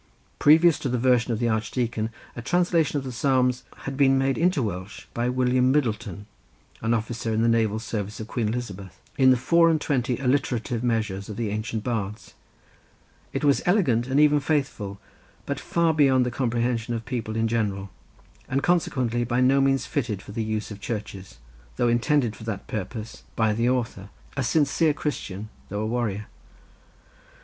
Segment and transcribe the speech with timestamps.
[0.39, 4.35] Previous to the version of the Archdeacon a translation of the Psalms had been made
[4.35, 6.25] into Welsh by William Middleton,
[6.81, 10.83] an officer in the naval service of Queen Elizabeth, in the four and twenty alliterative
[10.83, 12.33] measures of the ancient bards.
[13.31, 14.99] It was elegant and even faithful,
[15.45, 17.91] but far beyond the comprehension of people in general,
[18.49, 21.37] and consequently by no means fitted for the use of churches,
[21.75, 26.25] though intended for that purpose by the author, a sincere Christian, though a warrior.